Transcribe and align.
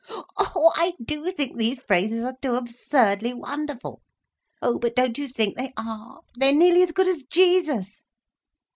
Oh, 0.09 0.71
I 0.75 0.93
do 0.99 1.31
think 1.31 1.57
these 1.57 1.79
phrases 1.79 2.23
are 2.23 2.35
too 2.41 2.55
absurdly 2.55 3.35
wonderful. 3.35 4.01
Oh 4.59 4.79
but 4.79 4.95
don't 4.95 5.19
you 5.19 5.27
think 5.27 5.55
they 5.57 5.73
are—they're 5.77 6.55
nearly 6.55 6.81
as 6.81 6.91
good 6.91 7.07
as 7.07 7.21
Jesus. 7.25 8.01